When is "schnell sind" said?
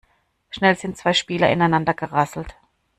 0.49-0.97